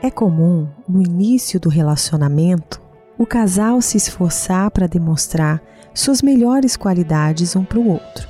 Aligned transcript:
É 0.00 0.12
comum, 0.12 0.68
no 0.88 1.02
início 1.02 1.58
do 1.58 1.68
relacionamento, 1.68 2.80
o 3.18 3.26
casal 3.26 3.82
se 3.82 3.96
esforçar 3.96 4.70
para 4.70 4.86
demonstrar 4.86 5.60
suas 5.92 6.22
melhores 6.22 6.76
qualidades 6.76 7.56
um 7.56 7.64
para 7.64 7.80
o 7.80 7.88
outro. 7.88 8.28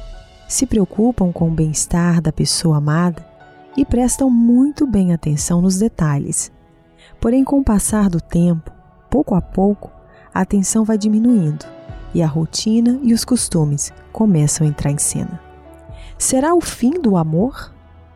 Se 0.48 0.64
preocupam 0.64 1.30
com 1.30 1.48
o 1.48 1.54
bem-estar 1.54 2.22
da 2.22 2.32
pessoa 2.32 2.78
amada 2.78 3.22
e 3.77 3.84
prestam 3.84 4.30
muito 4.30 4.86
bem 4.86 5.12
atenção 5.12 5.60
nos 5.60 5.78
detalhes. 5.78 6.50
Porém, 7.20 7.44
com 7.44 7.58
o 7.58 7.64
passar 7.64 8.08
do 8.08 8.20
tempo, 8.20 8.72
pouco 9.10 9.34
a 9.34 9.42
pouco, 9.42 9.91
a 10.32 10.41
atenção 10.41 10.86
vai 10.86 10.96
diminuindo 10.96 11.66
e 12.14 12.22
a 12.22 12.27
rotina 12.27 12.98
e 13.02 13.12
os 13.12 13.27
costumes 13.27 13.92
começam 14.10 14.66
a 14.66 14.70
entrar 14.70 14.91
em 14.91 14.96
cena. 14.96 15.38
Será 16.16 16.55
o 16.55 16.62
fim 16.62 16.92
do 16.92 17.14
amor 17.14 17.74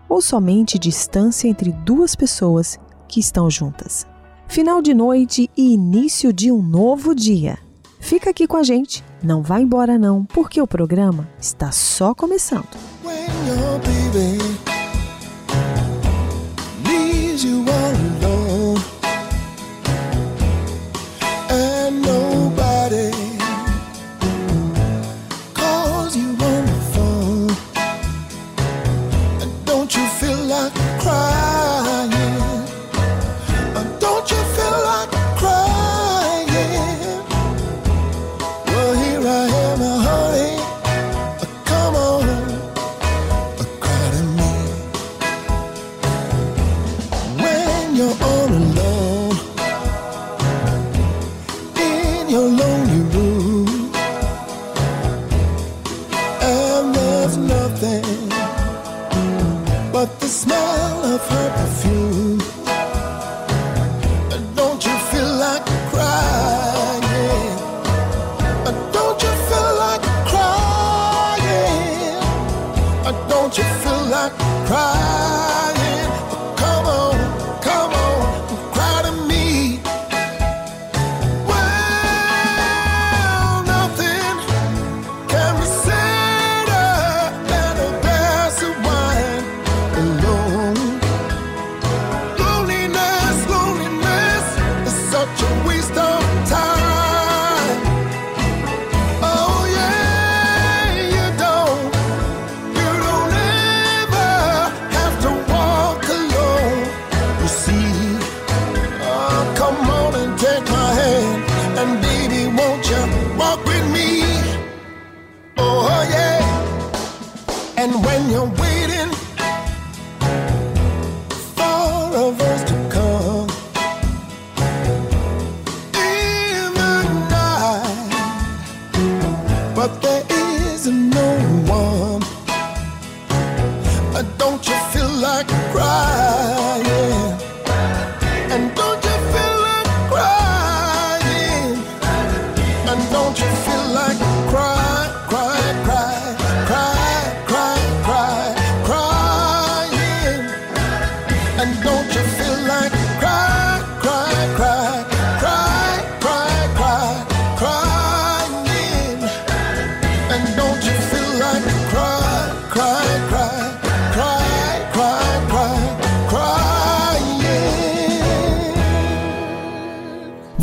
ou 0.09 0.23
somente 0.23 0.79
distância 0.79 1.49
entre 1.49 1.71
duas 1.71 2.17
pessoas 2.17 2.81
que 3.13 3.21
estão 3.21 3.51
juntas. 3.51 4.07
Final 4.49 4.81
de 4.81 4.95
noite 4.95 5.51
e 5.55 5.75
início 5.75 6.33
de 6.33 6.51
um 6.51 6.63
novo 6.63 7.15
dia. 7.15 7.59
Fica 8.01 8.31
aqui 8.31 8.47
com 8.47 8.57
a 8.57 8.63
gente, 8.63 9.05
não 9.23 9.43
vá 9.43 9.61
embora 9.61 9.99
não, 9.99 10.25
porque 10.25 10.61
o 10.61 10.67
programa 10.67 11.29
está 11.39 11.71
só 11.71 12.15
começando. 12.15 12.67
your 52.33 52.49
lonely 52.49 53.01
room, 53.15 53.93
and 56.41 56.95
there's 56.95 57.37
nothing 57.37 58.29
but 59.93 60.09
the 60.19 60.29
smell 60.29 61.15
of 61.15 61.21
her. 61.29 61.42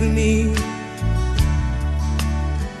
give 0.00 0.12
me 0.12 0.52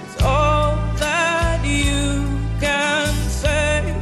is 0.06 0.22
all 0.22 0.76
that 0.96 1.64
you 1.64 2.26
can 2.60 3.12
say. 3.28 3.94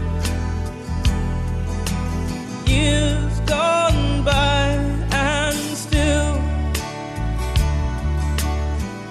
Years 2.67 3.41
gone 3.41 4.25
by, 4.25 4.69
and 5.11 5.59
still 5.76 6.37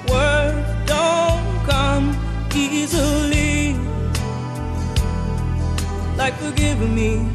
words 0.09 0.69
don't 0.85 1.65
come 1.65 2.15
easily. 2.55 3.75
Like, 6.17 6.33
forgiving 6.35 6.95
me. 6.95 7.30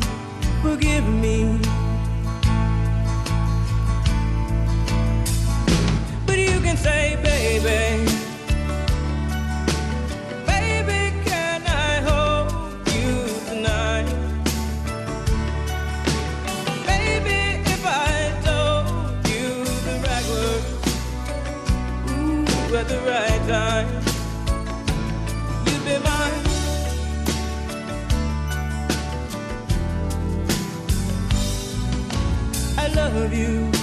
time. 23.46 23.86
You'd 25.66 25.84
be 25.84 25.98
mine. 26.02 26.44
I 32.76 32.88
love 32.94 33.32
you. 33.32 33.75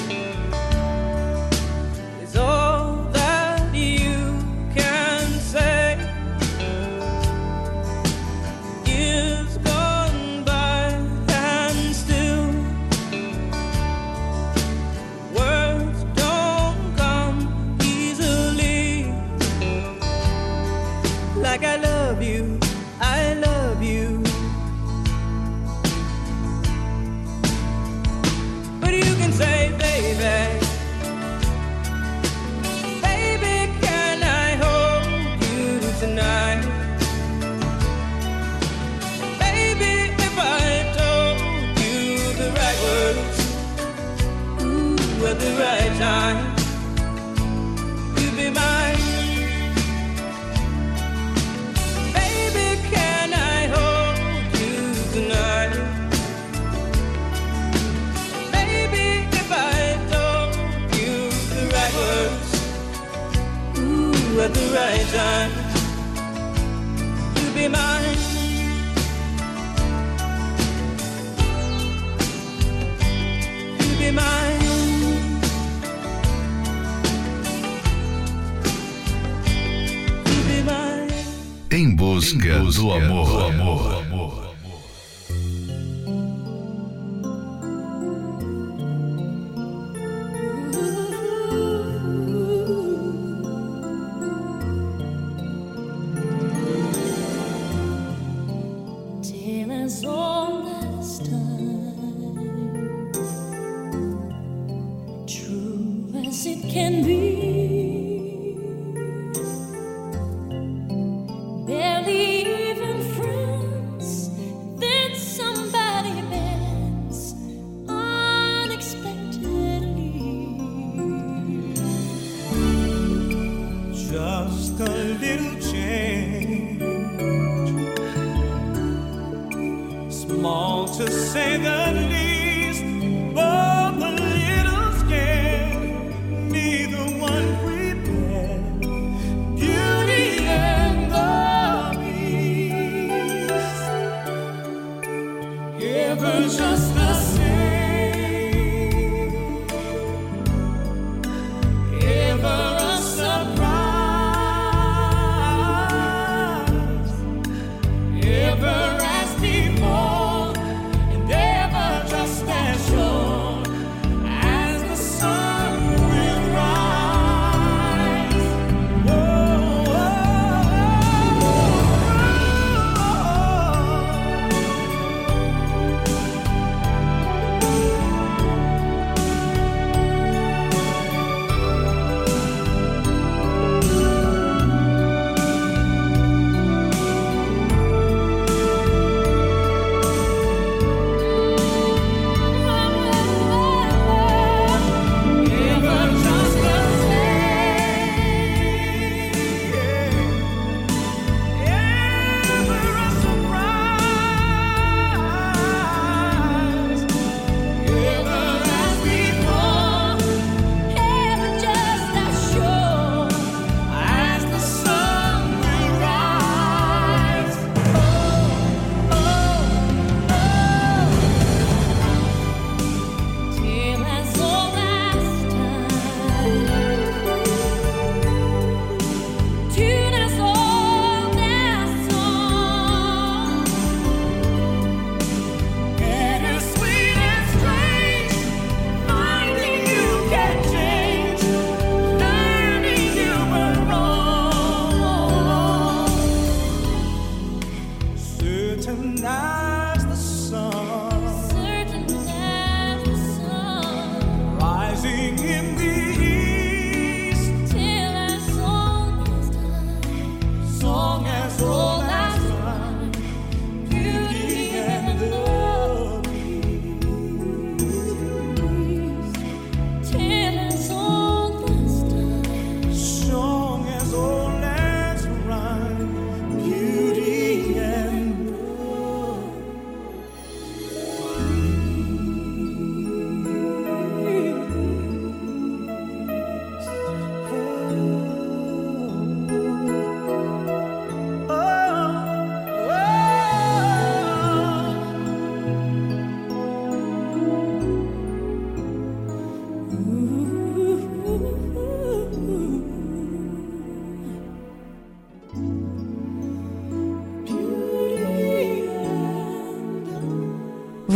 as 106.33 106.47
it 106.47 106.68
can 106.68 107.06
be. 107.06 107.82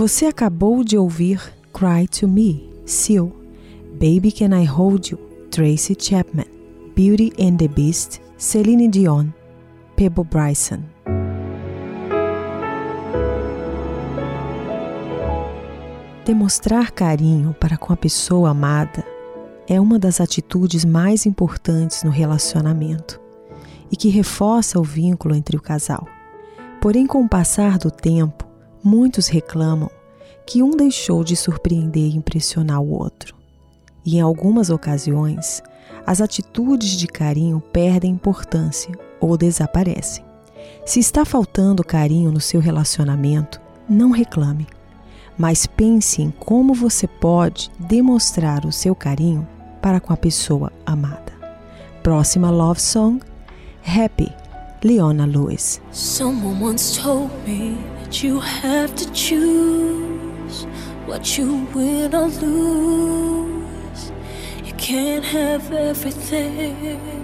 Você 0.07 0.25
acabou 0.25 0.85
de 0.85 0.97
ouvir 0.97 1.53
Cry 1.73 2.07
to 2.07 2.29
Me, 2.29 2.65
Seal, 2.85 3.29
Baby 3.91 4.31
Can 4.31 4.57
I 4.57 4.63
Hold 4.63 5.09
You, 5.09 5.19
Tracy 5.51 5.97
Chapman, 5.99 6.45
Beauty 6.95 7.33
and 7.37 7.57
the 7.57 7.67
Beast, 7.67 8.21
Celine 8.37 8.87
Dion, 8.87 9.27
Pebble 9.97 10.23
Bryson. 10.23 10.79
Demonstrar 16.23 16.91
carinho 16.91 17.53
para 17.59 17.75
com 17.75 17.91
a 17.91 17.97
pessoa 17.97 18.51
amada 18.51 19.03
é 19.67 19.77
uma 19.77 19.99
das 19.99 20.21
atitudes 20.21 20.85
mais 20.85 21.25
importantes 21.25 22.03
no 22.03 22.11
relacionamento 22.11 23.19
e 23.91 23.97
que 23.97 24.07
reforça 24.07 24.79
o 24.79 24.83
vínculo 24.83 25.35
entre 25.35 25.57
o 25.57 25.61
casal. 25.61 26.07
Porém, 26.79 27.05
com 27.05 27.21
o 27.25 27.27
passar 27.27 27.77
do 27.77 27.91
tempo, 27.91 28.47
muitos 28.81 29.27
reclamam 29.27 29.96
que 30.47 30.63
um 30.63 30.71
deixou 30.71 31.23
de 31.23 31.35
surpreender 31.35 32.11
e 32.11 32.17
impressionar 32.17 32.81
o 32.81 32.89
outro. 32.89 33.35
E 34.03 34.17
em 34.17 34.21
algumas 34.21 34.71
ocasiões, 34.71 35.61
as 36.05 36.21
atitudes 36.21 36.91
de 36.91 37.05
carinho 37.05 37.61
perdem 37.71 38.11
importância 38.11 38.97
ou 39.19 39.37
desaparecem. 39.37 40.25
Se 40.83 40.99
está 40.99 41.23
faltando 41.23 41.83
carinho 41.83 42.31
no 42.31 42.39
seu 42.39 42.59
relacionamento, 42.59 43.61
não 43.87 44.09
reclame 44.09 44.65
mas 45.37 45.67
pense 45.67 46.21
em 46.21 46.31
como 46.31 46.73
você 46.73 47.07
pode 47.07 47.69
demonstrar 47.79 48.65
o 48.65 48.71
seu 48.71 48.95
carinho 48.95 49.47
para 49.81 49.99
com 49.99 50.11
a 50.11 50.17
pessoa 50.17 50.71
amada. 50.85 51.31
Próxima 52.01 52.49
love 52.49 52.81
song, 52.81 53.21
Happy, 53.85 54.33
Leona 54.83 55.25
Lewis. 55.25 55.79
Someone 55.91 56.61
once 56.61 56.99
told 56.99 57.31
me 57.45 57.77
that 57.99 58.25
you 58.25 58.39
have 58.39 58.93
to 58.95 59.05
choose 59.13 60.16
what 61.05 61.37
you 61.37 61.67
win 61.73 62.13
or 62.15 62.27
lose. 62.27 64.11
You 64.63 64.73
can't 64.73 65.23
have 65.23 65.71
everything. 65.71 67.23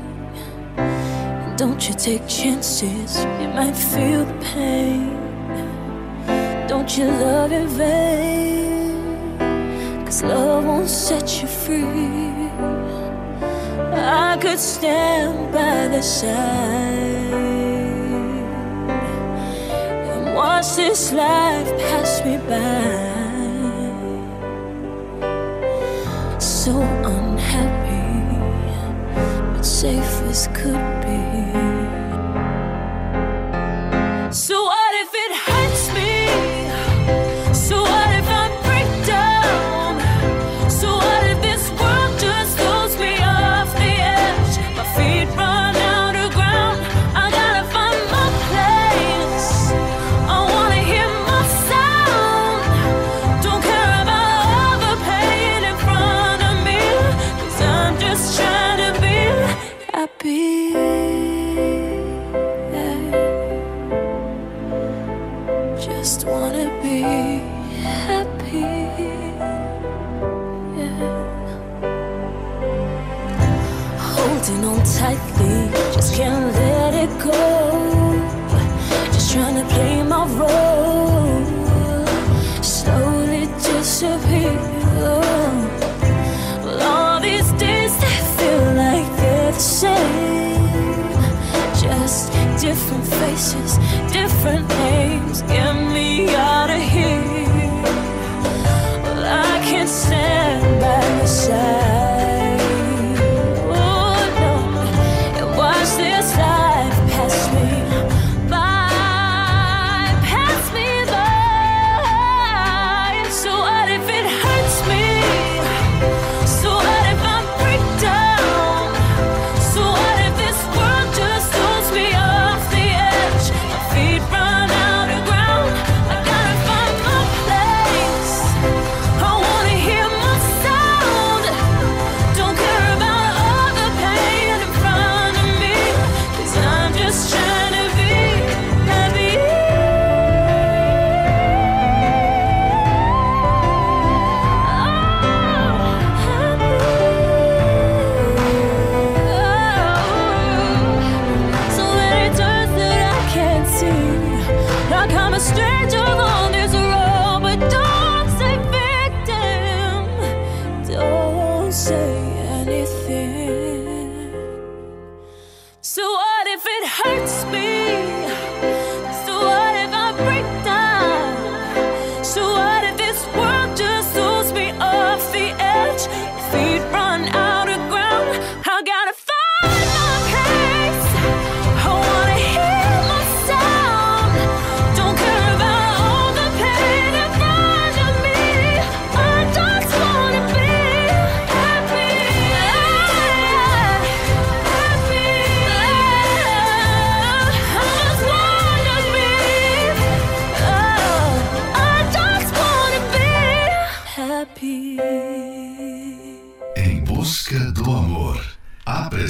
Don't 1.56 1.88
you 1.88 1.94
take 1.96 2.28
chances, 2.28 3.24
you 3.40 3.48
might 3.50 3.76
feel 3.76 4.26
the 4.26 4.38
pain. 4.54 5.18
Don't 6.68 6.98
you 6.98 7.06
love 7.06 7.52
in 7.52 7.68
vain? 7.68 9.38
Cause 10.06 10.24
love 10.24 10.66
won't 10.66 10.90
set 10.90 11.42
you 11.42 11.48
free. 11.48 12.50
I 13.96 14.38
could 14.42 14.60
stand 14.60 15.54
by 15.54 15.88
the 15.88 16.02
side 16.02 17.23
watch 20.34 20.76
this 20.76 21.12
life 21.14 21.68
pass 21.80 22.24
me 22.26 22.38
by. 22.50 23.14
So 26.40 26.72
unhappy, 26.82 28.38
but 29.54 29.64
safe 29.64 30.22
as 30.30 30.48
could 30.48 31.02
be. 31.02 31.43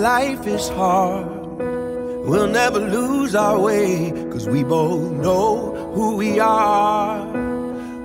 Life 0.00 0.46
is 0.46 0.68
hard, 0.70 1.28
we'll 2.26 2.48
never 2.48 2.78
lose 2.78 3.34
our 3.34 3.60
way. 3.60 4.10
Cause 4.32 4.48
we 4.48 4.64
both 4.64 5.12
know 5.12 5.74
who 5.94 6.16
we 6.16 6.40
are. 6.40 7.26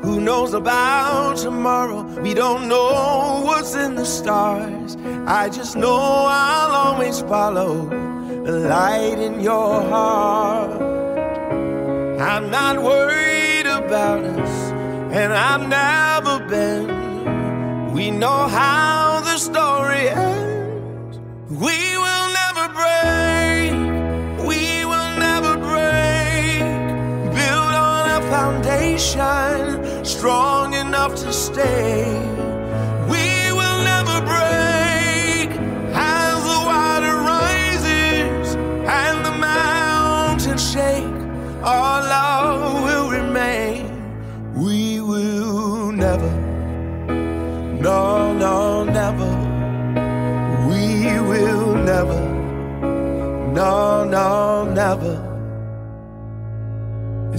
Who 0.04 0.20
knows 0.20 0.54
about 0.54 1.38
tomorrow? 1.38 2.04
We 2.22 2.34
don't 2.34 2.68
know 2.68 3.42
what's 3.46 3.76
in 3.76 3.96
the 3.96 4.06
stars. 4.06 4.98
I 5.26 5.50
just 5.50 5.78
know 5.78 5.96
I'll 5.96 6.76
always 6.86 7.22
follow 7.22 7.88
the 8.44 8.60
light 8.60 9.18
in 9.18 9.40
your 9.40 9.82
heart. 9.82 10.82
I'm 12.20 12.52
not 12.52 12.84
worried 12.84 13.68
about 13.68 14.26
us, 14.26 14.56
and 15.14 15.32
I've 15.34 15.68
never 15.70 16.46
been. 16.46 17.94
We 17.94 18.12
know 18.12 18.48
how 18.50 19.22
the 19.22 19.38
story 19.38 20.10
ends. 20.10 20.45
Foundation 29.14 30.06
strong 30.06 30.74
enough 30.74 31.16
to 31.16 31.32
stay. 31.32 32.06
We 33.08 33.52
will 33.52 33.84
never 33.84 34.22
break 34.22 35.50
as 35.94 36.44
the 36.44 36.60
water 36.66 37.16
rises 37.18 38.56
and 38.56 39.26
the 39.26 39.32
mountains 39.38 40.72
shake. 40.72 41.04
Our 41.64 42.02
love 42.02 42.84
will 42.84 43.10
remain. 43.10 43.92
We 44.56 45.02
will 45.02 45.92
never, 45.92 46.32
no, 47.82 48.34
no, 48.34 48.84
never. 48.84 49.32
We 50.68 51.20
will 51.20 51.76
never, 51.76 52.22
no, 53.54 54.04
no, 54.04 54.66
never. 54.74 55.25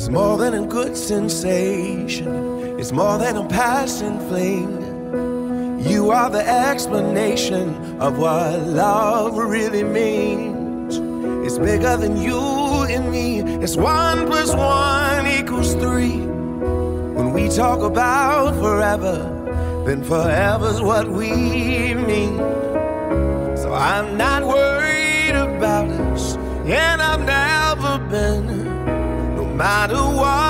It's 0.07 0.13
more 0.13 0.39
than 0.39 0.55
a 0.55 0.65
good 0.65 0.97
sensation. 0.97 2.79
It's 2.79 2.93
more 2.93 3.19
than 3.19 3.37
a 3.39 3.49
passing 3.49 4.21
fling. 4.29 5.83
You 5.85 6.13
are 6.13 6.31
the 6.31 6.49
explanation 6.49 8.01
of 8.01 8.17
what 8.17 8.69
love 8.69 9.37
really 9.37 9.83
means. 9.83 10.99
It's 11.45 11.59
bigger 11.59 11.97
than 11.97 12.17
you 12.17 12.39
and 12.39 13.11
me. 13.11 13.41
It's 13.41 13.77
one 13.77 14.27
plus 14.27 14.55
one 14.55 15.27
equals 15.27 15.75
three. 15.75 16.21
When 16.21 17.33
we 17.33 17.49
talk 17.49 17.81
about 17.81 18.55
forever, 18.63 19.17
then 19.85 20.05
forever's 20.05 20.81
what 20.81 21.09
we 21.09 21.95
mean. 21.95 22.37
So 23.57 23.75
I'm 23.75 24.17
not 24.17 24.45
worried 24.45 25.35
about 25.35 25.91
us, 25.91 26.37
and 26.65 27.03
I've 27.03 27.25
never 27.27 28.09
been. 28.09 28.56
Matter 29.57 29.97
what 29.97 30.46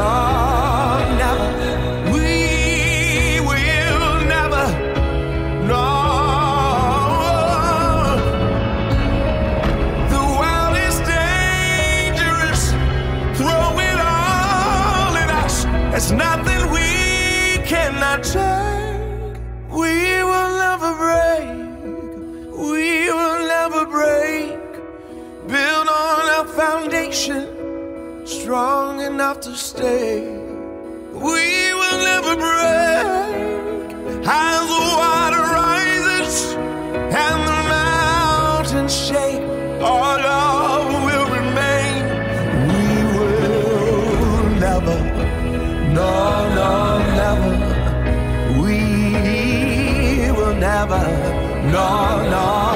No, 0.00 0.29
strong 28.50 29.00
enough 29.00 29.38
to 29.38 29.54
stay. 29.54 30.22
We 31.12 31.72
will 31.80 31.98
never 32.10 32.34
break. 32.34 33.86
As 34.26 34.62
the 34.74 34.82
water 35.02 35.44
rises 35.62 36.54
and 37.24 37.38
the 37.50 37.60
mountains 37.78 38.92
shake, 39.06 39.44
our 39.80 40.18
love 40.18 40.88
will 41.06 41.28
remain. 41.38 42.02
We 42.70 42.86
will 43.14 44.42
never, 44.66 44.98
no, 45.98 46.14
no, 46.58 46.72
never. 47.22 47.52
We 48.62 48.82
will 50.32 50.56
never, 50.56 51.02
no, 51.76 51.88
no, 52.34 52.69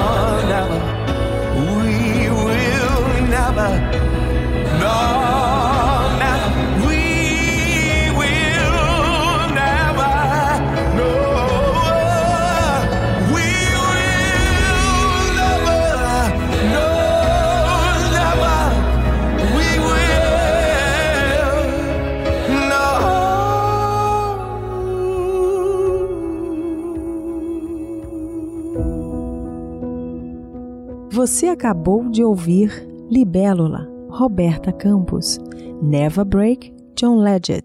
Você 31.25 31.47
acabou 31.47 32.07
de 32.07 32.23
ouvir 32.23 32.87
Libélula, 33.09 33.89
Roberta 34.09 34.71
Campos, 34.71 35.39
Never 35.81 36.23
Break, 36.23 36.71
John 36.95 37.17
Legend. 37.17 37.63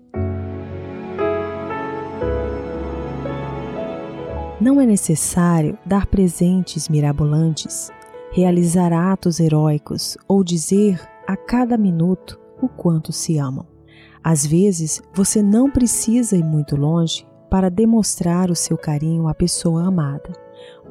Não 4.58 4.80
é 4.80 4.86
necessário 4.86 5.78
dar 5.84 6.06
presentes 6.06 6.88
mirabolantes, 6.88 7.90
realizar 8.32 8.94
atos 8.94 9.38
heróicos 9.38 10.16
ou 10.26 10.42
dizer 10.42 10.98
a 11.26 11.36
cada 11.36 11.76
minuto 11.76 12.40
o 12.62 12.66
quanto 12.66 13.12
se 13.12 13.36
amam. 13.36 13.66
Às 14.24 14.46
vezes, 14.46 15.02
você 15.12 15.42
não 15.42 15.70
precisa 15.70 16.34
ir 16.34 16.44
muito 16.44 16.76
longe 16.76 17.26
para 17.50 17.68
demonstrar 17.68 18.50
o 18.50 18.56
seu 18.56 18.78
carinho 18.78 19.28
à 19.28 19.34
pessoa 19.34 19.86
amada. 19.86 20.32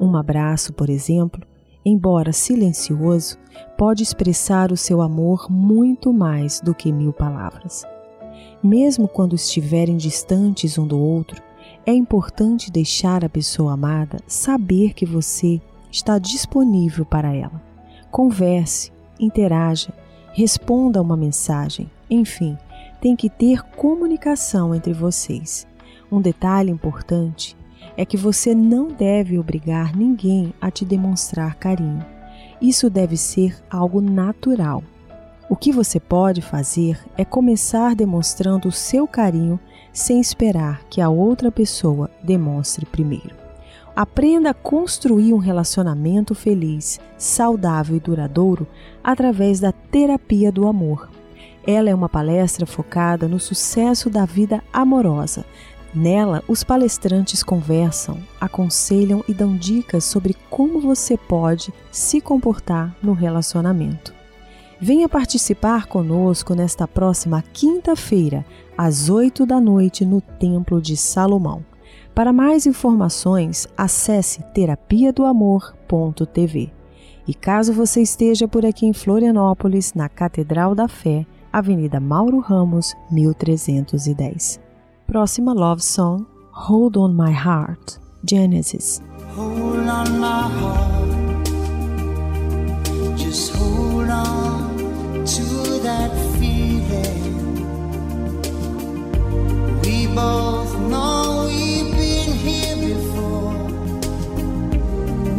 Um 0.00 0.16
abraço, 0.16 0.72
por 0.72 0.88
exemplo, 0.88 1.49
embora 1.84 2.32
silencioso, 2.32 3.38
pode 3.76 4.02
expressar 4.02 4.72
o 4.72 4.76
seu 4.76 5.00
amor 5.00 5.50
muito 5.50 6.12
mais 6.12 6.60
do 6.60 6.74
que 6.74 6.92
mil 6.92 7.12
palavras. 7.12 7.84
Mesmo 8.62 9.08
quando 9.08 9.34
estiverem 9.34 9.96
distantes 9.96 10.76
um 10.76 10.86
do 10.86 10.98
outro, 10.98 11.42
é 11.86 11.92
importante 11.92 12.70
deixar 12.70 13.24
a 13.24 13.28
pessoa 13.28 13.72
amada 13.72 14.18
saber 14.26 14.92
que 14.92 15.06
você 15.06 15.60
está 15.90 16.18
disponível 16.18 17.04
para 17.04 17.34
ela. 17.34 17.60
Converse, 18.10 18.92
interaja, 19.18 19.92
responda 20.32 21.00
uma 21.00 21.16
mensagem, 21.16 21.90
enfim, 22.08 22.56
tem 23.00 23.16
que 23.16 23.30
ter 23.30 23.62
comunicação 23.62 24.74
entre 24.74 24.92
vocês. 24.92 25.66
Um 26.12 26.20
detalhe 26.20 26.70
importante 26.70 27.56
é 27.96 28.04
que 28.04 28.16
você 28.16 28.54
não 28.54 28.88
deve 28.88 29.38
obrigar 29.38 29.96
ninguém 29.96 30.52
a 30.60 30.70
te 30.70 30.84
demonstrar 30.84 31.56
carinho. 31.56 32.04
Isso 32.60 32.90
deve 32.90 33.16
ser 33.16 33.56
algo 33.70 34.00
natural. 34.00 34.82
O 35.48 35.56
que 35.56 35.72
você 35.72 35.98
pode 35.98 36.40
fazer 36.42 36.98
é 37.16 37.24
começar 37.24 37.94
demonstrando 37.94 38.68
o 38.68 38.72
seu 38.72 39.08
carinho 39.08 39.58
sem 39.92 40.20
esperar 40.20 40.82
que 40.88 41.00
a 41.00 41.08
outra 41.08 41.50
pessoa 41.50 42.10
demonstre 42.22 42.86
primeiro. 42.86 43.34
Aprenda 43.96 44.50
a 44.50 44.54
construir 44.54 45.32
um 45.32 45.38
relacionamento 45.38 46.34
feliz, 46.34 47.00
saudável 47.18 47.96
e 47.96 48.00
duradouro 48.00 48.66
através 49.02 49.58
da 49.58 49.72
terapia 49.72 50.52
do 50.52 50.68
amor. 50.68 51.10
Ela 51.66 51.90
é 51.90 51.94
uma 51.94 52.08
palestra 52.08 52.64
focada 52.64 53.26
no 53.26 53.40
sucesso 53.40 54.08
da 54.08 54.24
vida 54.24 54.62
amorosa. 54.72 55.44
Nela, 55.94 56.42
os 56.46 56.62
palestrantes 56.62 57.42
conversam, 57.42 58.18
aconselham 58.40 59.24
e 59.26 59.34
dão 59.34 59.56
dicas 59.56 60.04
sobre 60.04 60.36
como 60.48 60.80
você 60.80 61.16
pode 61.16 61.72
se 61.90 62.20
comportar 62.20 62.94
no 63.02 63.12
relacionamento. 63.12 64.14
Venha 64.80 65.08
participar 65.08 65.86
conosco 65.86 66.54
nesta 66.54 66.86
próxima 66.86 67.42
quinta-feira, 67.52 68.46
às 68.78 69.10
8 69.10 69.44
da 69.44 69.60
noite, 69.60 70.06
no 70.06 70.20
Templo 70.20 70.80
de 70.80 70.96
Salomão. 70.96 71.64
Para 72.14 72.32
mais 72.32 72.66
informações, 72.66 73.68
acesse 73.76 74.42
terapia 74.54 75.12
do 75.12 75.24
amor.tv. 75.24 76.72
E 77.26 77.34
caso 77.34 77.72
você 77.72 78.00
esteja 78.00 78.48
por 78.48 78.64
aqui 78.64 78.86
em 78.86 78.92
Florianópolis, 78.92 79.92
na 79.92 80.08
Catedral 80.08 80.74
da 80.74 80.88
Fé, 80.88 81.26
Avenida 81.52 82.00
Mauro 82.00 82.38
Ramos, 82.38 82.94
1310. 83.10 84.69
Próxima 85.10 85.52
love 85.52 85.82
song, 85.82 86.24
Hold 86.52 86.96
on 86.96 87.16
My 87.16 87.32
Heart, 87.32 87.98
Genesis. 88.24 89.00
Hold 89.34 89.88
on 89.88 90.20
my 90.20 90.42
heart. 90.42 91.46
Just 93.18 93.52
hold 93.56 94.08
on 94.08 95.24
to 95.24 95.44
that 95.82 96.12
feeling. 96.38 97.56
We 99.82 100.06
both 100.14 100.78
know 100.88 101.48
we've 101.48 101.90
been 101.90 102.32
here 102.46 102.76
before. 102.76 103.66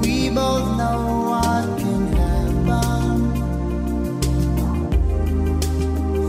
We 0.02 0.32
both 0.32 0.68
know 0.76 1.00
what 1.32 1.80
can 1.80 2.08
happen. 2.20 3.20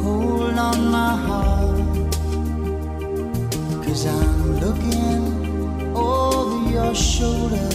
Hold 0.00 0.58
on 0.58 0.90
my 0.92 1.16
heart. 1.16 1.31
Cause 3.92 4.06
I'm 4.06 4.58
looking 4.58 5.94
over 5.94 6.70
your 6.70 6.94
shoulder. 6.94 7.68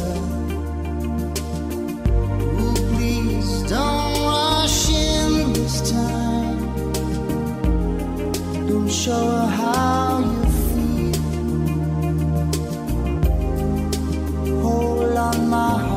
Ooh, 2.57 2.73
please 2.95 3.61
don't 3.69 4.25
rush 4.25 4.89
in 4.89 5.53
this 5.53 5.91
time. 5.91 6.57
Don't 8.67 8.89
show 8.89 9.13
her 9.13 9.45
how 9.45 10.19
you 10.25 10.43
feel. 10.73 11.21
Hold 14.63 15.17
on, 15.17 15.49
my 15.49 15.69
heart. 15.69 15.96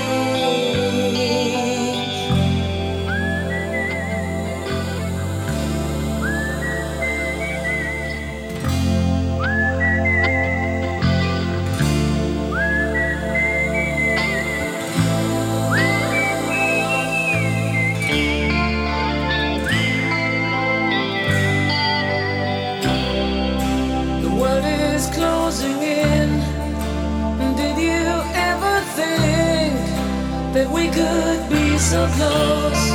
of 31.93 32.17
those 32.17 32.89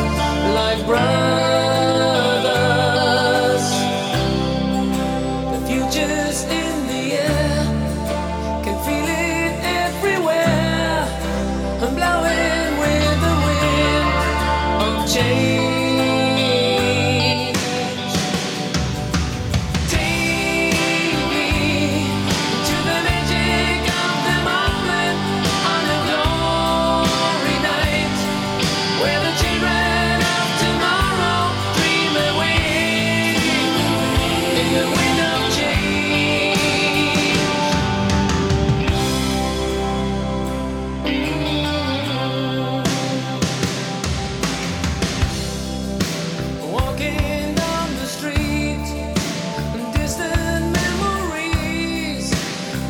like 0.54 0.86
brown. 0.86 1.55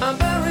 I'm 0.07 0.17
very 0.19 0.46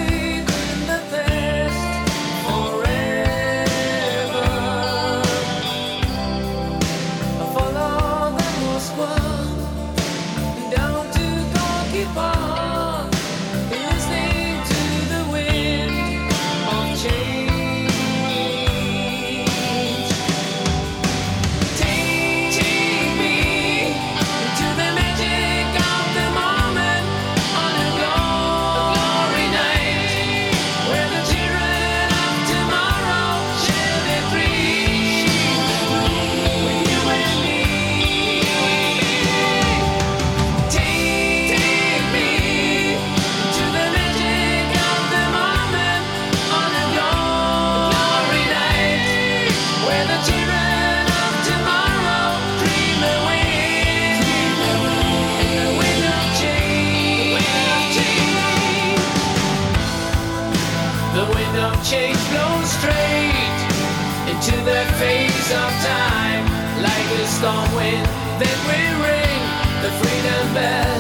smell 70.56 70.95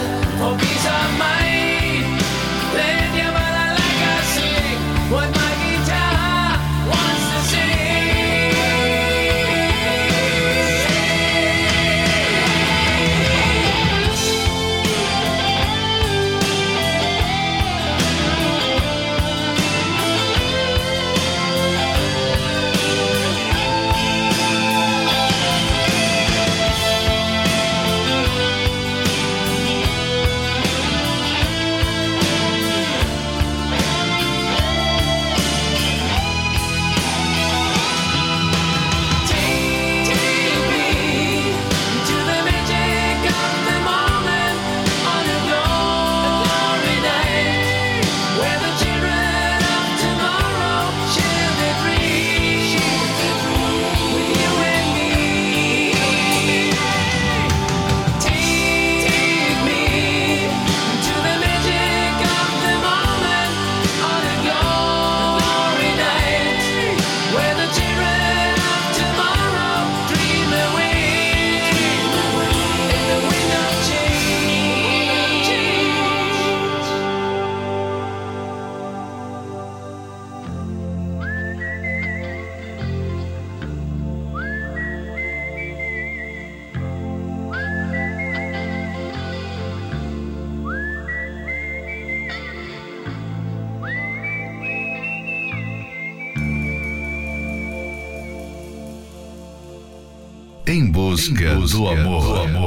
do 101.72 101.88
amor. 101.88 102.48
Não 102.50 102.65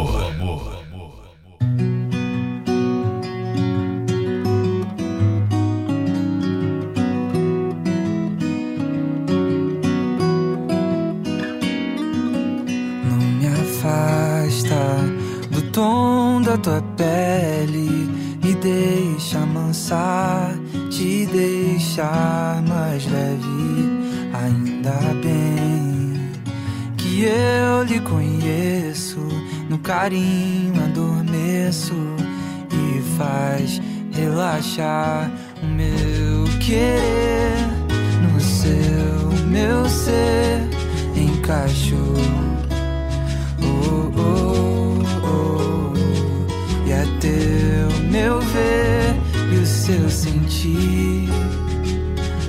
E 46.89 46.91
é 46.91 47.05
teu 47.21 48.03
meu 48.05 48.41
ver 48.41 49.15
e 49.53 49.59
o 49.59 49.67
seu 49.67 50.09
sentir 50.09 51.29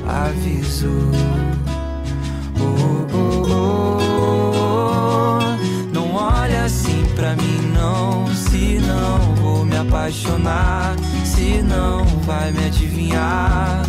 avisou. 0.07 1.11
Oh, 2.57 3.05
oh, 3.13 3.47
oh, 3.51 3.99
oh. 4.23 5.39
Não 5.93 6.15
olha 6.15 6.63
assim 6.63 7.03
pra 7.17 7.35
mim, 7.35 7.73
não. 7.73 8.33
Se 8.33 8.79
não 8.79 9.35
vou 9.35 9.65
me 9.65 9.75
apaixonar, 9.75 10.95
se 11.25 11.61
não 11.61 12.05
vai 12.21 12.53
me 12.53 12.67
adivinhar. 12.67 13.85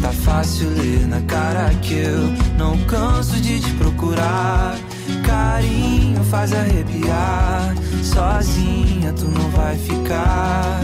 Tá 0.00 0.12
fácil 0.12 0.70
ler 0.70 1.04
na 1.08 1.20
cara 1.22 1.74
que 1.82 1.94
eu 1.94 2.32
não 2.56 2.78
canso 2.84 3.40
de 3.40 3.58
te 3.58 3.72
procurar. 3.72 4.78
Carinho 5.44 6.24
faz 6.24 6.52
arrepiar. 6.54 7.74
Sozinha 8.02 9.12
tu 9.12 9.26
não 9.26 9.50
vai 9.50 9.76
ficar. 9.76 10.80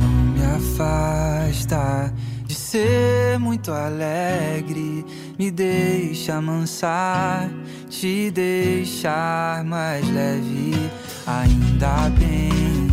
Não 0.00 0.08
me 0.34 0.44
afasta 0.56 2.12
de 2.46 2.54
ser 2.54 3.38
muito 3.38 3.70
alegre. 3.70 5.06
Me 5.38 5.50
deixa 5.52 6.34
amansar, 6.34 7.48
te 8.00 8.30
deixar 8.30 9.64
mais 9.64 10.06
leve. 10.12 10.74
Ainda 11.26 12.10
bem 12.18 12.86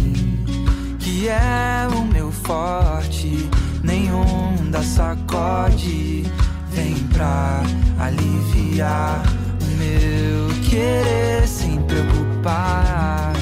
que 0.97 1.28
é 1.28 1.88
o 1.93 2.06
meu 2.06 2.32
forte. 2.32 3.49
Nenhum 3.84 4.56
da 4.72 4.82
sacode 4.82 6.24
vem 6.72 6.95
pra 7.14 7.62
aliviar 7.99 9.22
o 9.62 9.66
meu 9.78 10.47
querer 10.70 11.45
sem 11.47 11.82
preocupar. 11.82 13.34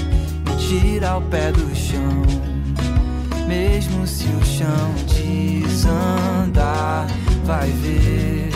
Me 0.46 0.56
tira 0.58 1.18
o 1.18 1.22
pé 1.22 1.52
do 1.52 1.76
chão. 1.76 2.24
Mesmo 3.48 4.08
se 4.08 4.26
o 4.26 4.44
chão 4.44 4.96
desandar, 5.62 7.06
vai 7.46 7.70
ver 7.70 8.50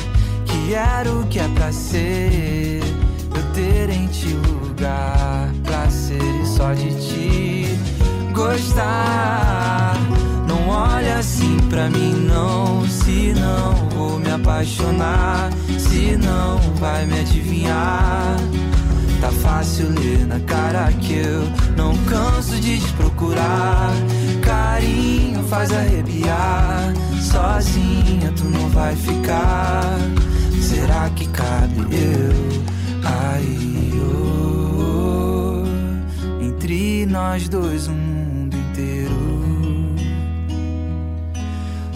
que 0.45 0.73
era 0.73 1.11
o 1.11 1.27
que 1.27 1.37
é 1.39 1.47
pra 1.49 1.71
ser. 1.71 2.94
Ter 3.55 3.89
em 3.89 4.07
ti 4.07 4.33
lugar 4.33 5.49
pra 5.63 5.89
ser 5.89 6.21
e 6.21 6.45
só 6.45 6.73
de 6.73 6.93
ti 6.95 7.79
gostar. 8.33 9.95
Não 10.45 10.67
olha 10.67 11.19
assim 11.19 11.57
pra 11.69 11.89
mim, 11.89 12.27
não. 12.27 12.85
Se 12.85 13.33
não 13.33 13.73
vou 13.91 14.19
me 14.19 14.29
apaixonar, 14.29 15.51
se 15.79 16.17
não 16.17 16.59
vai 16.75 17.05
me 17.05 17.21
adivinhar. 17.21 18.35
Tá 19.21 19.31
fácil 19.31 19.87
ler 19.87 20.27
na 20.27 20.41
cara 20.41 20.91
que 20.91 21.13
eu 21.13 21.43
não 21.77 21.95
canso 22.03 22.59
de 22.59 22.77
te 22.77 22.93
procurar. 22.93 23.89
Carinho 24.43 25.41
faz 25.45 25.71
arrepiar. 25.71 26.93
Sozinha 27.21 28.33
tu 28.35 28.43
não 28.43 28.67
vai 28.67 28.93
ficar. 28.97 29.74
Nós 37.35 37.49
dois, 37.49 37.87
o 37.89 37.91
mundo 37.91 38.55
inteiro. 38.55 39.93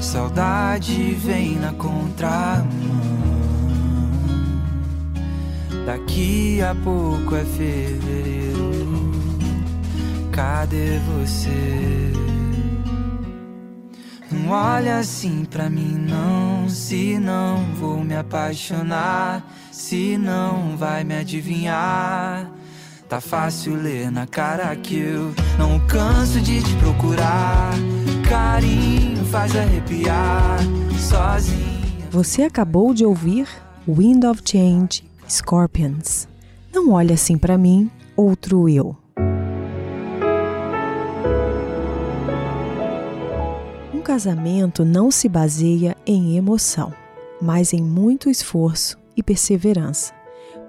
Saudade 0.02 1.14
vem 1.14 1.56
na 1.56 1.72
contramão. 1.72 2.68
Daqui 5.86 6.62
a 6.62 6.76
pouco 6.76 7.38
é 7.38 7.46
fevereiro. 7.46 9.12
Cadê 10.34 11.00
você? 11.08 12.12
Não 14.30 14.50
olha 14.50 14.98
assim 14.98 15.46
pra 15.46 15.70
mim, 15.70 16.06
não. 16.06 16.68
Se 16.68 17.18
não 17.18 17.64
vou 17.76 18.04
me 18.04 18.16
apaixonar, 18.18 19.50
se 19.72 20.18
não 20.18 20.76
vai 20.76 21.06
me 21.06 21.16
adivinhar. 21.16 22.59
Tá 23.10 23.20
fácil 23.20 23.74
ler 23.74 24.12
na 24.12 24.28
cara 24.28 24.76
que 24.76 24.96
eu 24.96 25.34
não 25.58 25.80
canso 25.88 26.40
de 26.40 26.62
te 26.62 26.76
procurar. 26.76 27.72
Carinho 28.30 29.26
faz 29.26 29.56
arrepiar, 29.56 30.60
sozinha. 31.10 32.08
Você 32.12 32.44
acabou 32.44 32.94
de 32.94 33.04
ouvir 33.04 33.48
Wind 33.88 34.24
of 34.26 34.44
Change, 34.46 35.04
Scorpions. 35.28 36.28
Não 36.72 36.92
olhe 36.92 37.12
assim 37.12 37.36
pra 37.36 37.58
mim, 37.58 37.90
outro 38.16 38.70
eu. 38.70 38.96
Um 43.92 44.02
casamento 44.02 44.86
não 44.86 45.10
se 45.10 45.28
baseia 45.28 45.98
em 46.06 46.38
emoção, 46.38 46.94
mas 47.42 47.74
em 47.74 47.82
muito 47.82 48.30
esforço 48.30 49.00
e 49.18 49.24
perseverança. 49.24 50.14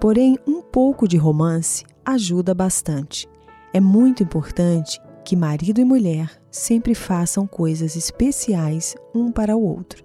Porém, 0.00 0.38
um 0.46 0.62
pouco 0.62 1.06
de 1.06 1.18
romance 1.18 1.84
ajuda 2.12 2.54
bastante. 2.54 3.28
É 3.72 3.80
muito 3.80 4.22
importante 4.22 5.00
que 5.24 5.36
marido 5.36 5.80
e 5.80 5.84
mulher 5.84 6.30
sempre 6.50 6.94
façam 6.94 7.46
coisas 7.46 7.96
especiais 7.96 8.96
um 9.14 9.30
para 9.30 9.56
o 9.56 9.62
outro. 9.62 10.04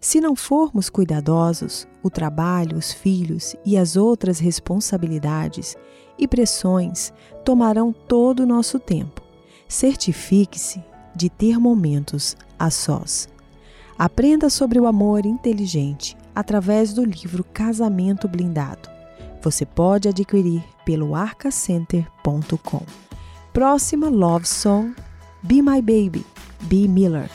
Se 0.00 0.20
não 0.20 0.36
formos 0.36 0.90
cuidadosos, 0.90 1.88
o 2.02 2.10
trabalho, 2.10 2.76
os 2.76 2.92
filhos 2.92 3.56
e 3.64 3.76
as 3.76 3.96
outras 3.96 4.38
responsabilidades 4.38 5.76
e 6.18 6.28
pressões 6.28 7.12
tomarão 7.44 7.92
todo 7.92 8.40
o 8.40 8.46
nosso 8.46 8.78
tempo. 8.78 9.22
Certifique-se 9.66 10.82
de 11.16 11.30
ter 11.30 11.58
momentos 11.58 12.36
a 12.58 12.70
sós. 12.70 13.28
Aprenda 13.98 14.50
sobre 14.50 14.78
o 14.78 14.86
amor 14.86 15.24
inteligente 15.24 16.16
através 16.34 16.92
do 16.92 17.04
livro 17.04 17.44
Casamento 17.44 18.28
Blindado. 18.28 18.93
Você 19.44 19.66
pode 19.66 20.08
adquirir 20.08 20.64
pelo 20.86 21.14
arcacenter.com. 21.14 22.82
Próxima 23.52 24.08
love 24.08 24.48
song 24.48 24.94
Be 25.42 25.60
My 25.60 25.82
Baby, 25.82 26.24
B. 26.62 26.88
Miller. 26.88 27.28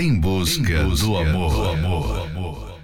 Em 0.00 0.14
busca, 0.14 0.84
do 0.84 1.16
amor. 1.16 1.52
Do 1.52 1.68
amor. 1.70 2.78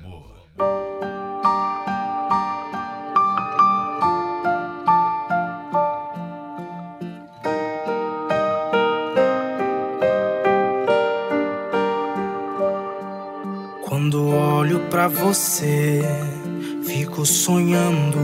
Quando 13.85 14.29
olho 14.31 14.81
pra 14.91 15.07
você, 15.07 16.03
fico 16.83 17.25
sonhando. 17.25 18.19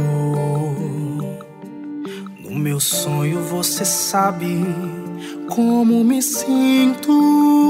No 2.41 2.59
meu 2.59 2.81
sonho 2.81 3.41
você 3.45 3.85
sabe 3.85 4.67
como 5.49 6.03
me 6.03 6.21
sinto. 6.21 7.70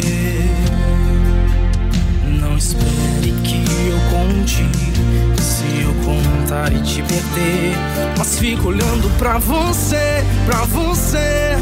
Se 4.43 5.83
eu 5.83 5.93
contar 6.03 6.73
e 6.73 6.81
te 6.81 7.03
perder, 7.03 7.75
mas 8.17 8.39
fico 8.39 8.69
olhando 8.69 9.07
pra 9.19 9.37
você, 9.37 10.25
pra 10.47 10.63
você, 10.63 11.55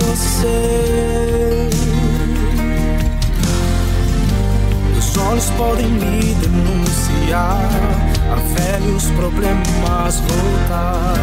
você. 0.00 1.68
Meus 4.92 5.16
olhos 5.16 5.50
podem 5.50 5.86
me 5.86 6.34
denunciar 6.34 7.70
a 8.32 8.60
velhos 8.60 9.04
problemas 9.12 10.18
voltar. 10.18 11.14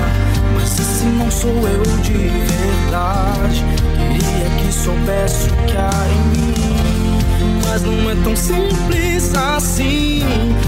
Mas 0.54 0.80
esse 0.80 1.04
não 1.04 1.30
sou 1.30 1.52
eu 1.68 1.84
de 2.04 2.14
verdade. 2.14 3.66
Queria 3.98 4.50
que 4.62 4.72
soubesse 4.72 5.50
o 5.50 5.56
que 5.66 5.76
há 5.76 6.08
em 6.10 6.38
mim. 6.38 6.56
Mas 7.68 7.82
não 7.82 8.10
é 8.10 8.16
tão 8.24 8.34
simples 8.34 9.15
assim. 9.34 10.22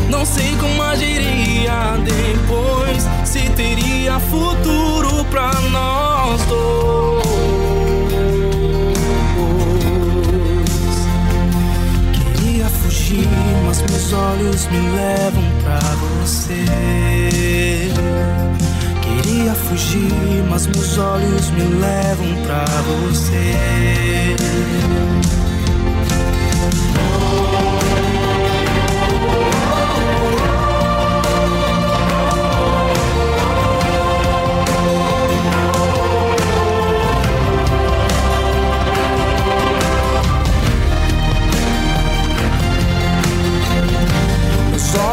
Não 0.09 0.25
sei 0.25 0.55
como 0.59 0.81
agiria 0.81 1.97
depois. 2.03 3.07
Se 3.25 3.49
teria 3.49 4.19
futuro 4.19 5.25
pra 5.25 5.51
nós 5.69 6.41
dois. 6.45 7.27
Queria 12.13 12.69
fugir, 12.69 13.27
mas 13.65 13.81
meus 13.81 14.13
olhos 14.13 14.67
me 14.67 14.79
levam 14.79 15.43
pra 15.63 15.79
você. 16.21 16.65
Queria 19.01 19.53
fugir, 19.53 20.43
mas 20.49 20.67
meus 20.67 20.97
olhos 20.97 21.49
me 21.51 21.63
levam 21.63 22.43
pra 22.45 22.65
você. 22.83 24.35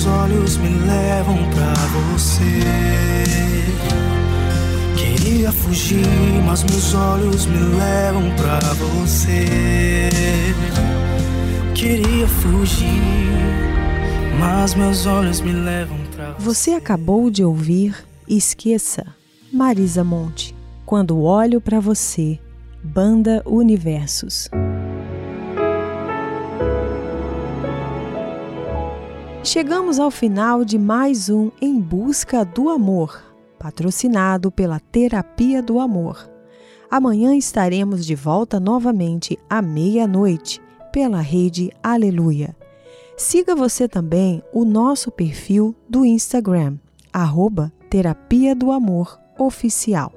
mas 0.00 0.04
meus 0.04 0.06
olhos 0.06 0.56
me 0.56 0.68
levam 0.86 1.36
pra 1.50 1.74
você. 2.12 2.44
Queria 4.96 5.52
fugir, 5.52 6.06
mas 6.46 6.64
meus 6.64 6.94
olhos 6.94 7.46
me 7.46 7.58
levam 7.58 8.34
pra 8.36 8.58
você. 8.74 10.08
Queria 11.74 12.26
fugir, 12.26 13.02
mas 14.38 14.74
meus 14.74 15.04
olhos 15.04 15.40
me 15.40 15.52
levam 15.52 15.98
pra 16.14 16.32
você. 16.32 16.44
Você 16.44 16.70
acabou 16.72 17.30
de 17.30 17.44
ouvir 17.44 17.94
Esqueça, 18.26 19.04
Marisa 19.52 20.02
Monte. 20.04 20.54
Quando 20.86 21.20
olho 21.20 21.60
pra 21.60 21.78
você, 21.78 22.38
Banda 22.82 23.42
Universos. 23.44 24.48
Chegamos 29.42 29.98
ao 29.98 30.10
final 30.10 30.66
de 30.66 30.78
mais 30.78 31.30
um 31.30 31.50
Em 31.62 31.80
Busca 31.80 32.44
do 32.44 32.68
Amor, 32.68 33.22
patrocinado 33.58 34.52
pela 34.52 34.78
Terapia 34.78 35.62
do 35.62 35.80
Amor. 35.80 36.30
Amanhã 36.90 37.34
estaremos 37.34 38.04
de 38.04 38.14
volta 38.14 38.60
novamente 38.60 39.38
à 39.48 39.62
meia-noite 39.62 40.60
pela 40.92 41.22
rede 41.22 41.70
Aleluia. 41.82 42.54
Siga 43.16 43.56
você 43.56 43.88
também 43.88 44.42
o 44.52 44.62
nosso 44.62 45.10
perfil 45.10 45.74
do 45.88 46.04
Instagram, 46.04 46.76
arroba 47.10 47.72
Terapia 47.88 48.54
do 48.54 48.70
Amor 48.70 49.18
Oficial. 49.38 50.12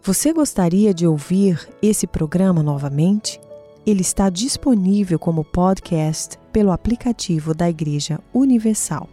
Você 0.00 0.32
gostaria 0.32 0.94
de 0.94 1.04
ouvir 1.04 1.68
esse 1.82 2.06
programa 2.06 2.62
novamente? 2.62 3.40
Ele 3.84 4.02
está 4.02 4.30
disponível 4.30 5.18
como 5.18 5.44
podcast 5.44 6.38
pelo 6.52 6.70
aplicativo 6.70 7.54
da 7.54 7.68
Igreja 7.68 8.20
Universal. 8.32 9.08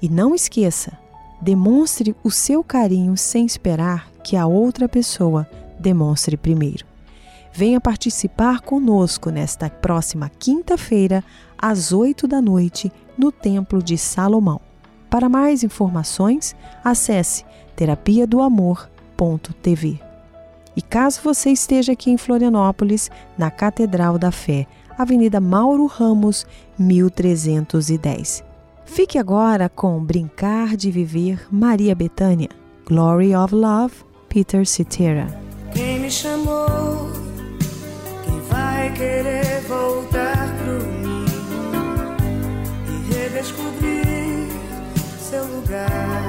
E 0.00 0.08
não 0.08 0.34
esqueça, 0.34 0.98
demonstre 1.40 2.14
o 2.22 2.30
seu 2.30 2.62
carinho 2.62 3.16
sem 3.16 3.46
esperar 3.46 4.08
que 4.22 4.36
a 4.36 4.46
outra 4.46 4.88
pessoa 4.88 5.48
demonstre 5.78 6.36
primeiro. 6.36 6.86
Venha 7.52 7.80
participar 7.80 8.60
conosco 8.60 9.30
nesta 9.30 9.68
próxima 9.68 10.30
quinta-feira, 10.38 11.22
às 11.58 11.92
8 11.92 12.26
da 12.26 12.40
noite, 12.40 12.90
no 13.16 13.30
Templo 13.30 13.82
de 13.82 13.98
Salomão. 13.98 14.60
Para 15.10 15.28
mais 15.28 15.62
informações, 15.62 16.56
acesse 16.82 17.44
terapia 17.76 18.26
do 18.26 18.40
amor.tv. 18.40 20.00
E 20.74 20.80
caso 20.80 21.20
você 21.22 21.50
esteja 21.50 21.92
aqui 21.92 22.10
em 22.10 22.16
Florianópolis, 22.16 23.10
na 23.36 23.50
Catedral 23.50 24.18
da 24.18 24.32
Fé, 24.32 24.66
Avenida 24.98 25.40
Mauro 25.40 25.86
Ramos, 25.86 26.46
1310. 26.78 28.44
Fique 28.84 29.18
agora 29.18 29.68
com 29.68 30.02
Brincar 30.04 30.76
de 30.76 30.90
Viver 30.90 31.46
Maria 31.50 31.94
Bethânia, 31.94 32.50
Glory 32.86 33.34
of 33.34 33.54
Love, 33.54 33.94
Peter 34.28 34.66
Cetera. 34.66 35.26
Quem 35.72 36.00
me 36.00 36.10
chamou? 36.10 37.10
Quem 38.24 38.40
vai 38.50 38.92
querer 38.92 39.62
voltar 39.66 40.54
pro 40.58 40.78
ninho 41.00 41.24
e 42.88 43.14
redescobrir 43.14 44.48
seu 45.18 45.44
lugar? 45.46 46.22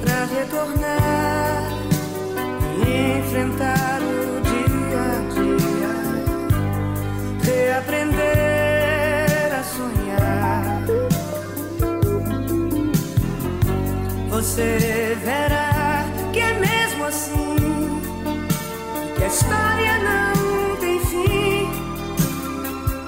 Pra 0.00 0.24
retornar 0.24 1.70
e 2.84 3.18
enfrentar 3.20 3.79
dia, 7.80 7.86
reaprender 7.86 9.52
a 9.58 9.62
sonhar. 9.62 10.82
Você 14.28 15.16
verá 15.22 16.04
que 16.32 16.40
é 16.40 16.52
mesmo 16.54 17.04
assim, 17.04 18.02
que 19.16 19.24
a 19.24 19.26
história 19.26 19.98
não 19.98 20.76
tem 20.76 21.00
fim. 21.00 21.70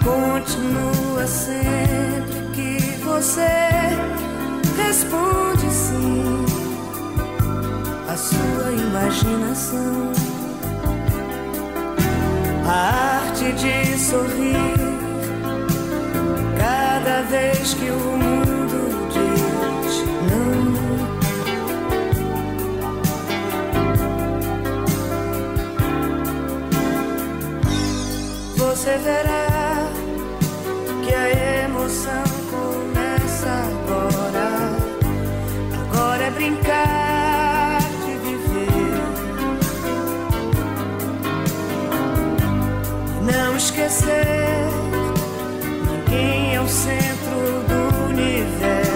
Continua 0.04 1.26
sempre 1.26 2.42
que 2.54 2.78
você 3.04 3.48
responde 4.76 5.70
sim 5.70 6.44
a 8.08 8.16
sua 8.16 8.72
imaginação. 8.72 10.31
De 13.52 13.98
sorrir 13.98 14.56
cada 16.58 17.22
vez 17.22 17.74
que 17.74 17.90
o 17.90 17.94
mundo 17.94 19.08
diz 19.12 20.02
não. 20.30 20.62
Você 28.56 28.96
verá 28.98 29.31
esquecer, 43.92 44.68
ninguém 45.86 46.54
é 46.54 46.60
o 46.60 46.68
centro 46.68 47.62
do 47.68 48.08
universo. 48.08 48.90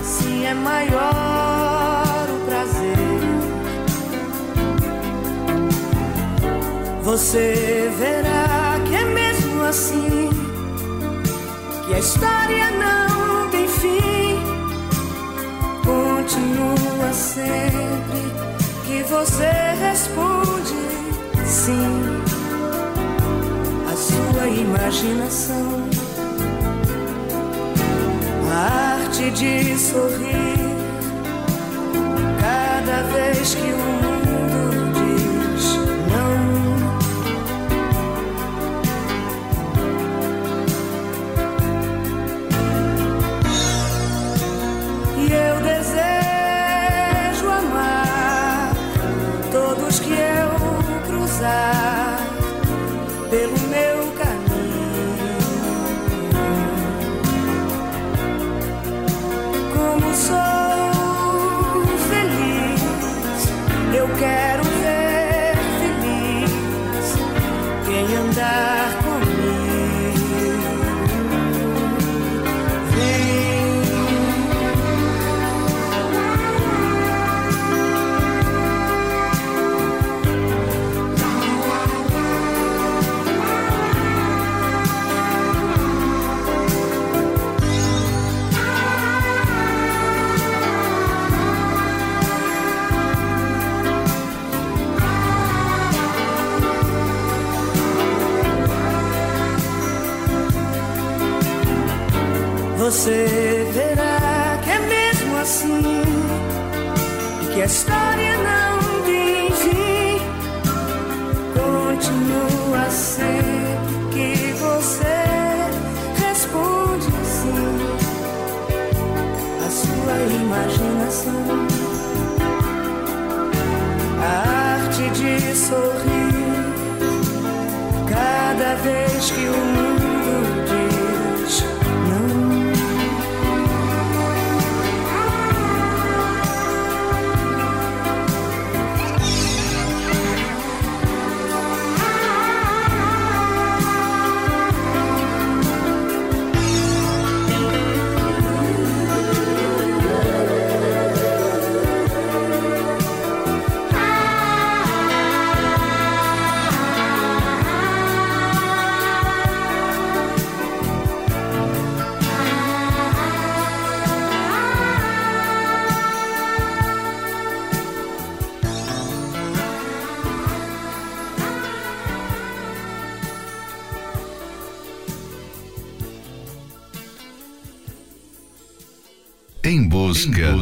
Assim 0.00 0.46
é 0.46 0.54
maior 0.54 2.26
o 2.30 2.46
prazer. 2.46 2.96
Você 7.02 7.92
verá 7.98 8.80
que 8.86 8.94
é 8.94 9.04
mesmo 9.04 9.62
assim 9.62 10.30
que 11.86 11.94
a 11.94 11.98
história 11.98 12.70
não 12.70 13.50
tem 13.50 13.68
fim. 13.68 14.42
Continua 15.84 17.12
sempre 17.12 18.24
que 18.86 19.02
você 19.02 19.50
responde 19.78 20.74
sim 21.44 22.13
imaginação. 24.48 25.84
A 28.52 29.00
arte 29.02 29.30
de 29.30 29.78
sorrir 29.78 30.54
cada 32.40 33.02
vez 33.12 33.54
que 33.54 33.62
o 33.62 33.76
mundo 33.76 34.13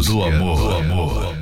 do 0.03 0.22
amor. 0.22 0.57
Do 0.57 0.70
amor. 0.70 1.41